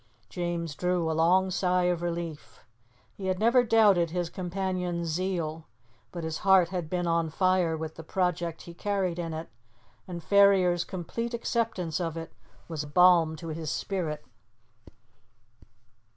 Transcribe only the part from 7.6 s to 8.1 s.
with the